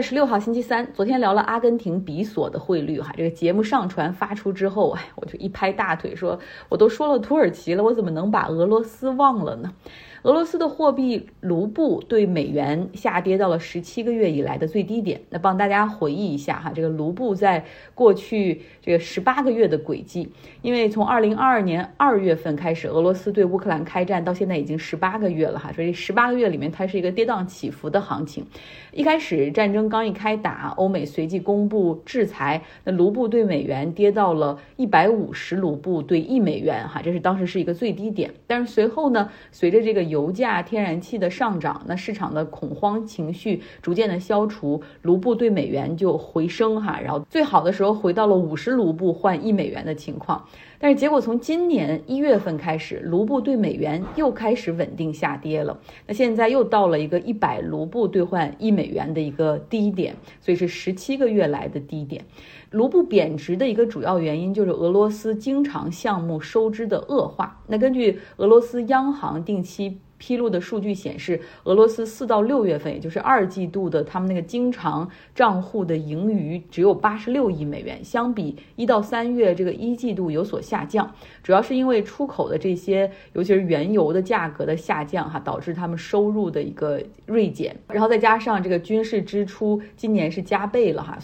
[0.00, 6.38] 十六号星期三，昨天聊了阿根廷比索的汇率哈，这个节目上传发出之后，哎，我就一拍大腿说，
[6.68, 9.72] 我都说了土耳其了，我怎么能把俄罗斯忘了呢？
[10.22, 15.20] 俄罗斯的货币卢布对美元下跌到了十七个月以来的最低点。
[15.30, 17.64] 那帮大家回忆一下哈，这个卢布在
[17.94, 20.28] 过去这个十八个月的轨迹，
[20.60, 28.44] 因为从二零二二年二月份开始，俄罗斯对乌克兰开战到现在已经十八个月了哈，所以十八个月里面它是一个跌宕起伏的行情。
[28.92, 38.30] 一开始战争刚一开打，欧美随即公布制裁，那卢布对美元跌到了一百五十卢布对一美元哈，这是当时是一个最低点。
[38.46, 50.44] 但是随后呢，随着这个油价、天然气的上涨，那市场的恐慌情绪逐渐的消除，卢布对美元就回升哈，然后最好的时候回到了五十卢布换一美元的情况。
[50.82, 55.78] 但是结果从今年一月份开始，卢布对美元又开始稳定下跌了。
[56.06, 62.24] 那现在又到了一个一百卢布兑换一美元的一个低点，所以是十七个月来的低点。
[62.70, 67.60] 卢布贬值的一个主要原因就是俄罗斯经常项目收支的恶化。
[67.66, 69.98] 那根据俄罗斯央行定期。
[70.20, 81.10] 披露的数据显示，俄罗斯四到六月份，也就是二季度的他们那个经常账户的盈余只有八十六亿美元，相比一到三月这个一季度有所下降，
[81.42, 91.18] 主要是因为出口的这些，尤其是原油的价格的下降，哈，导致他们收入的一个锐减，然后再加上这个军事支出今年是加倍了，哈。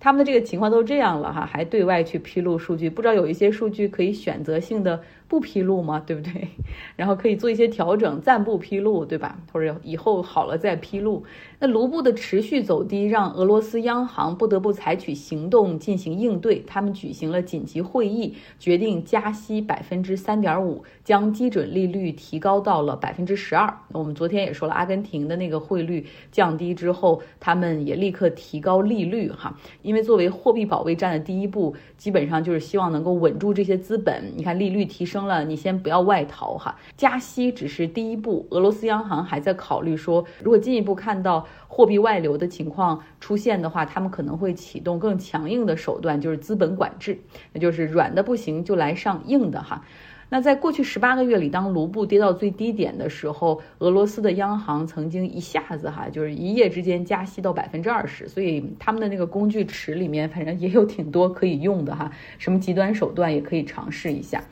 [0.00, 6.02] 他们的这个情况都这样了哈，还对外去披露数据，不知道有一些数据可以选择性的不披露吗？
[6.04, 6.48] 对不对？
[6.96, 9.38] 然后可以做一些调整，暂不披露，对吧？
[9.52, 11.22] 或者以后好了再披露。
[11.60, 16.60] 那卢布的持续走低，让俄罗斯央行不得不采取行动进行应对。
[16.66, 23.72] 他们举行了紧急会议，决定加息百分之三点五，将基准利率提高到了百分之十二。
[23.92, 29.56] 我们昨天也说了，阿根廷的那个汇率降低之后，他们也立刻提高利率哈。
[29.82, 34.32] 因为作为货币保卫战的第一步，基本上就是希望能够稳住这些资本。
[34.36, 36.76] 你看利率提升了，你先不要外逃哈。
[36.96, 47.18] 加息只是第一步，俄罗斯央行还在考虑说，如果进一步看到货币外流的情况出现的话，他们可能会启动更强硬的手段，就是资本管制，
[47.52, 49.84] 那就是软的不行就来上硬的哈。
[50.30, 64.44] 那在过去十八个月里，当卢布跌到最低点的时候，俄罗斯的央行曾经一下子哈，就是一夜之间加息到百分之二十，所以他们的那个工具池里面，反正也有挺多可以用的哈，什么极端手段也可以尝试一下。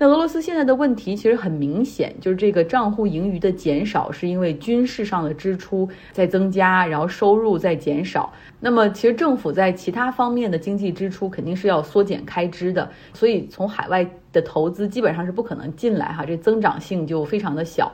[0.00, 8.32] 那俄罗斯现在的问题其实很明显，就是这个账户盈余的减少，是因为军事上的支出在增加，然后收入在减少。
[8.60, 17.92] 那么其实政府在其他方面的经济支出肯定是要缩减开支的，所以从海外的投资基本上是不可能进来哈，这增长性就非常的小。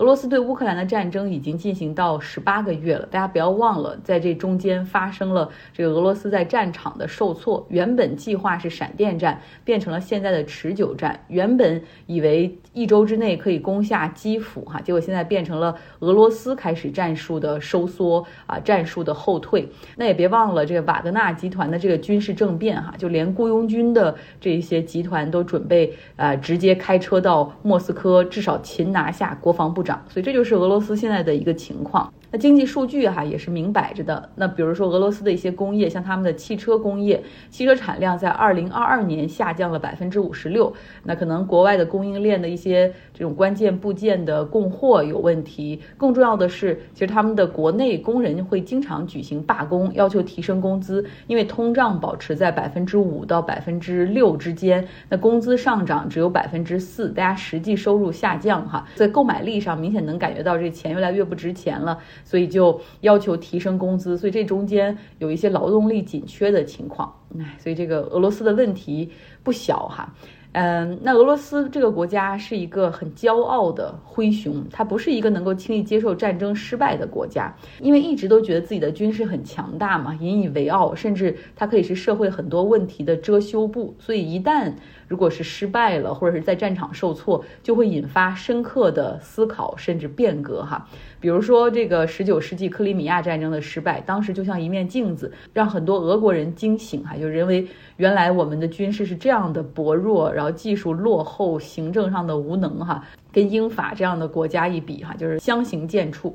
[0.00, 7.66] 俄罗斯对乌克兰的战争已经进行到十八个月了，大家不要忘了，在这中间发生了这个俄罗斯在战场的受挫。
[7.68, 11.20] 原本计划是闪电战，变成了现在的持久战。
[11.28, 19.68] 原本以为一周之内可以攻下基辅，哈，结果现在变成了俄罗斯开始战术的收缩啊，战术的后退。
[19.98, 29.89] 那也别忘了这个瓦格纳集团的这个军事政变，哈，就连雇佣军的这些集团都准备啊，直接开车到莫斯科，至少擒拿下国防部长。
[30.08, 32.12] 所以这就是俄罗斯现在的一个情况。
[32.30, 34.30] 那经济数据哈也是明摆着的。
[34.34, 40.72] 那比如说俄罗斯的一些工业，像他们的汽车工业，汽车产量在二零二二年下降了百分之五十六。
[41.02, 45.80] 那可能国外的供应链的一些这种关键部件的供货有问题。
[45.96, 61.98] 更重要的是，其实他们的国内工人会经常举行罢工，要求提升工资，因为通胀保持在百分之五到百分之六之间，那工资上涨只有百分之四，大家实际收入下降哈，在购买力上明显能感觉到这钱越来越不值钱了。
[62.24, 69.10] 所以就要求提升工资，所以这中间有一些劳动力紧缺的情况，哎，所以这个俄罗斯的问题
[69.42, 70.14] 不小哈。
[70.52, 83.94] 嗯，那俄罗斯这个国家是一个很骄傲的灰熊，它不是一个能够轻易接受战争失败的国家，因为一直都觉得自己的军事很强大嘛，引以为傲，甚至它可以是社会很多问题的遮羞布。
[84.00, 84.72] 所以一旦
[85.06, 90.84] 如果是失败了，或者是在战场受挫，就会引发深刻的思考，甚至变革哈。
[91.20, 97.68] 比如说这个十九世纪克里米亚战争的失败，当时就像一面镜子，让很多俄国人惊醒哈，就认为
[97.98, 100.32] 原来我们的军事是这样的薄弱。
[100.40, 106.32] 然后技术落后，行政上的无能，哈，跟英法这样的国家一比，哈，就是相形见绌。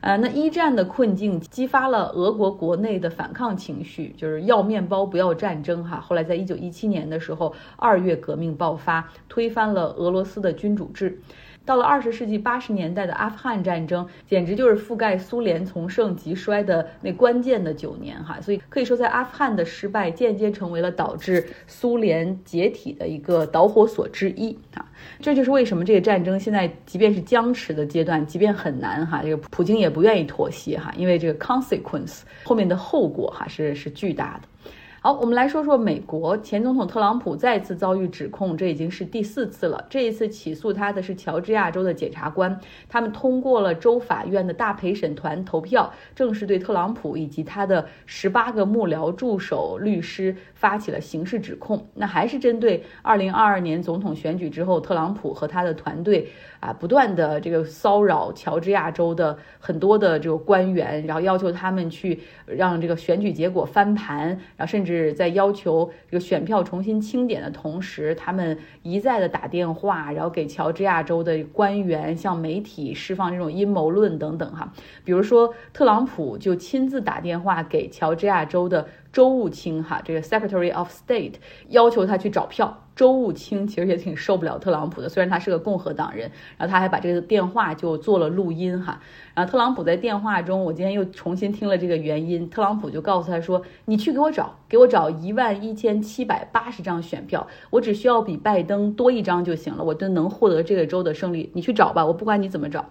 [0.00, 5.98] 呃，那一战的困境激发了俄国国内的反抗情绪，就是要面包不要战争，哈。
[5.98, 11.20] 后来在一九一七年的时候，二月革命爆发，推翻了俄罗斯的君主制。
[11.68, 18.40] 到了二十世纪八十年代的阿富汗战争，简直就是覆盖苏联从盛及衰的那关键的九年哈。
[18.40, 24.82] 所以可以说，在阿富汗的失败，间接成为了导致苏联解体的一个导火索之一啊。
[25.20, 34.70] 这就是为什么这个战争现在即便是僵持的阶段，即便很难哈，这个普京也不愿意妥协哈，因为这个 consequence 后面的后果哈是是巨大的。
[35.08, 39.82] 好，我们来说说美国前总统特朗普再次遭遇指控，这已经是第四次了。
[39.88, 42.60] 这一次起诉他的是乔治亚州的检察官，
[42.90, 51.86] 他们通过了州法院的大陪审团投票，正式对特朗普以及他的十八个幕僚、助手、律师发起了刑事指控。
[51.94, 56.28] 那还是针对二零二二年总统选举之后，特朗普和他的团队。
[56.60, 64.26] 啊，不断的这个骚扰乔治亚州的很多的这个官员，然后要求他们去让这个选举结果翻盘，
[64.56, 74.72] 然后甚至是在要求这个选票重新清点的同时，他们一再的打电话，然后给乔治亚州的官员向媒体释放这种阴谋论等等哈。
[75.04, 78.86] 比如说，特朗普就亲自打电话给乔治亚州的。
[79.18, 81.32] 州务卿哈，这个 Secretary of State
[81.70, 82.84] 要求他去找票。
[82.94, 89.00] 州务卿其实也挺受不了特朗普的，虽然他是个共和党人，然后他还把这个电话就做了录音哈。
[89.34, 101.50] 然后特朗普在电话中，我今天又重新听了这个原因，特朗普就告诉他说：“你去给我找，给我找一万一千七百八十张选票，我只需要比拜登多一张就行了，我就能获得这个州的胜利。
[101.54, 102.88] 你去找吧，我不管你怎么找。”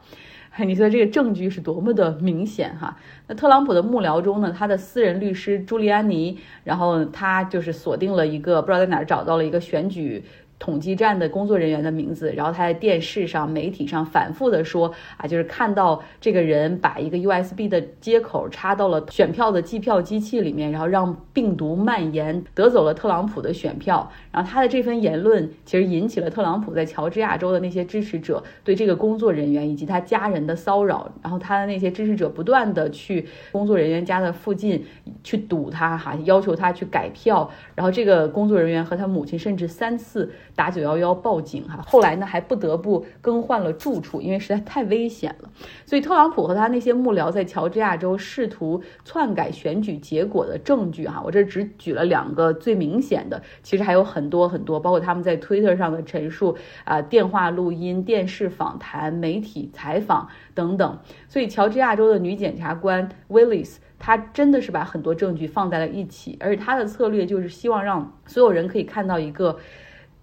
[0.65, 2.97] 你说这个证据是多么的明显哈？
[3.27, 10.23] 那特朗普的幕僚中呢，他的私人律师朱利安尼，然后他就是锁定了一个不知道在哪儿找到了一个选举。
[10.59, 24.11] 统计站的工作人员的名字，然后他在电视上、媒体上反复的说啊，就是看到这个人把一个 USB 的接口插到了选票的计票机器里面，然后让病毒蔓延，得走了特朗普的选票。
[24.31, 31.11] 然后他的这份言论其实引起了特朗普在乔治亚州的那些支持者对这个工作人员以及他家人的骚扰。
[31.21, 34.83] 然后他的那些支持者不断的去工作人员家的附近
[35.23, 37.47] 去堵他，哈，要求他去改票。
[37.75, 40.31] 然后这个工作人员和他母亲甚至三次。
[40.57, 45.49] 打九幺幺报警哈，后来呢还不得不更换了住处，因为实在太危险了。
[45.85, 60.97] 所以特朗普和他那些幕僚在乔治亚州试图篡改选举结果的证据哈，我这只举了两个最明显的，其实还有很多很多，包括他们在 Twitter 上的陈述啊、电话录音、电视访谈、媒体采访等等。
[61.29, 69.55] 所以乔治亚州的女检察官 Willis，她真的是把很多证据放在了一起，而且她的策略就是希望让所有人可以看到一个。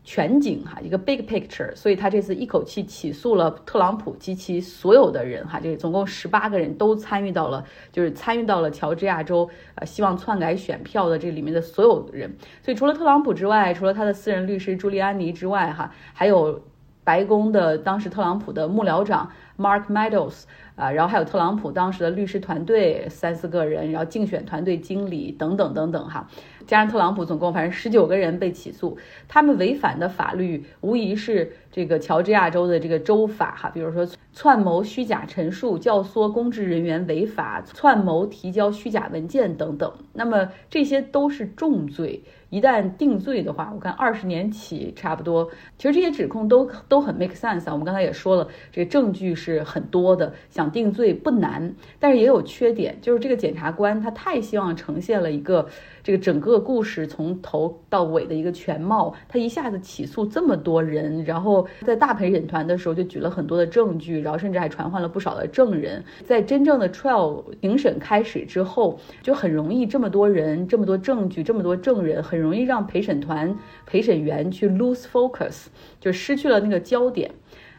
[0.05, 12.37] 全景哈，一个 big picture，所以他这次一口气起诉了特朗普及其所有的人哈，这总共十八个人都参与到了，就是参与到了乔治亚州呃希望篡改选票的这里面的所有人。
[12.63, 16.63] 所以除了特朗普之外，除了他的私人律师朱利安尼之外哈，还有
[17.03, 26.29] 白宫的当时特朗普的幕僚长 Mark Meadows 啊，然后还有特朗普当时的律师团队三四个人，然后竞选团队经理等等等等哈。
[26.67, 28.97] 加上特朗普，总共反正十九个人被起诉，
[29.29, 39.93] 他们违反的法律无疑是这个乔治亚州的这个州法哈，比如说串谋虚假陈述、教唆公职人员违法、串谋提交虚假文件等等。
[40.13, 45.49] 那么这些都是重罪，一旦定罪的话，我看二十年起差不多。
[45.79, 55.69] 其实这些指控都都很 make sense 啊，我们刚才也说了，这个证据是很多的，想定罪不难，但是也有缺点，就是这个检察官他太希望呈现了一个。
[56.05, 66.05] 这个整个故事从头到尾的一个全貌，他一下子起诉这么多人，然后在大陪审团的时候就举了很多的证据，然后甚至还传唤了不少的证人。
[66.27, 77.31] 在真正的 trial 庭审开始之后，就很容易这么多人、这么多证据、这么多证人，很容易让陪审团陪审员去 lose focus，就失去了那个焦点。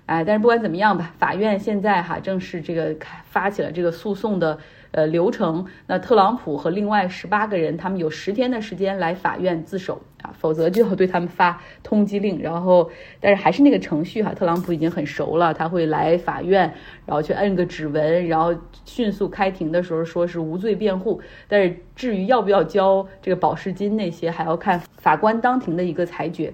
[0.08, 2.96] 哎，但是不管怎么样吧，法院现在哈正是这个
[3.26, 4.58] 发起了这个诉讼的。
[4.96, 12.42] 呃，流程那特朗普和另外十八个人，他们有十天的时间来法院自首啊，否则就要对他们发通缉令。
[12.42, 16.74] 然后，但是还是那个程序哈，特朗普已经很熟了，他会来法院，
[17.06, 21.20] 然后去摁个指纹，然后迅速开庭的时候说是无罪辩护。
[21.50, 26.54] 但是至于要不要交这个保释金那些，还要看法官当庭的一个裁决。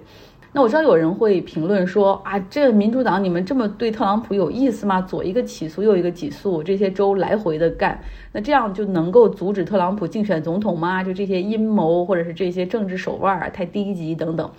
[0.54, 5.00] 那我知道有人会评论说啊，这民主党你们这么对特朗普有意思吗？
[5.00, 7.98] 左一个起诉，右一个起诉，这些州来回的干，
[8.32, 11.02] 那这样就能够阻止特朗普竞选总统吗？
[11.02, 14.50] 就这些阴谋或者是这些政治手腕儿太低级等等。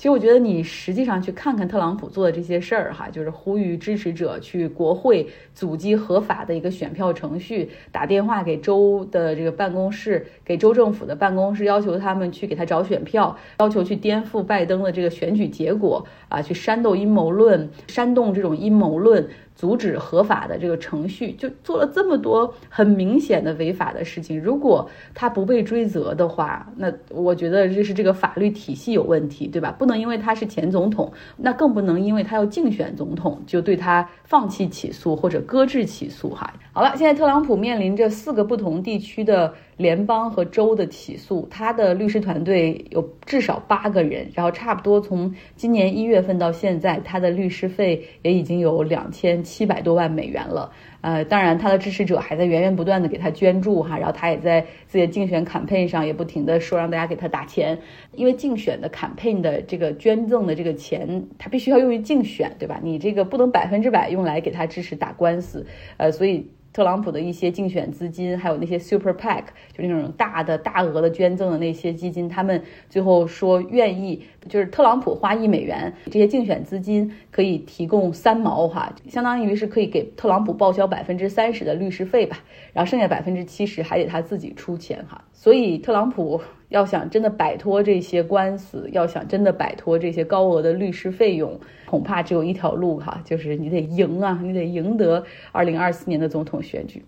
[0.00, 19.28] 其实我觉得你实际上去看看特朗普做的这些事儿哈，就是呼吁支持者去国会阻击合法的一个选票程序，打电话给州的这个办公室，给州政府的办公室，要求他们去给他找选票，要求去颠覆拜登的这个选举结果啊，去煽动阴谋论，煽动这种阴谋论。
[19.60, 24.42] 阻止合法的这个程序，就做了这么多很明显的违法的事情。
[24.42, 29.70] 如果他不被追责的话，那我觉得这是这个法律体系有问题，对吧？
[29.70, 36.30] 不能因为他是前总统，那更不能因为他要竞选总统就对他放弃起诉或者搁置起诉。
[36.30, 39.52] 哈，好了，现在特朗普面临着四个不同地区的。
[39.80, 50.70] 联邦和州的起诉，他的律师团队有至少八个人，然后差不多从今年一月份到现在，他的律师费也已经有两千七百多万美元了。
[51.00, 57.78] 呃，当然，他的支持者还在源源不断的给他捐助哈，然后他也在自己的竞选 campaign 上也不停的说让大家给他打钱，
[58.12, 62.78] 因为竞选的 campaign 的这个捐赠的这个钱，他必须要用于竞选，对吧？
[62.82, 65.64] 你这个不能百分之百用来给他支持打官司，
[65.96, 66.46] 呃，所以。
[66.72, 69.44] 特朗普的一些竞选资金，还有那些 Super PAC，
[69.76, 82.38] 就那种大的大额的捐赠的那些基金，他们最后说愿意，就是特朗普花一美元，这些竞选资金可以提供三毛哈，相当于是可以给特朗普报销百分之三十的律师费吧，
[82.72, 86.42] 然后剩下百分之七十还得他自己出钱哈，所以特朗普。
[86.68, 97.04] 要想真的摆脱这些官司，要想真的摆脱这些高额的律师费用，恐怕只有一条路哈，就是你得赢啊，你得赢得二零二四年的总统选举。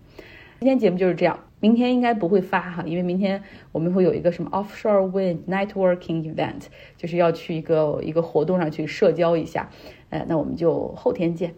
[0.59, 6.63] 今天节目就是这样，明天应该不会发哈，因为明天我们会有一个什么 offshore wind networking event，
[6.97, 9.69] 就是要去一个一个活动上去社交一下，
[10.09, 11.55] 呃，那我们就后天见。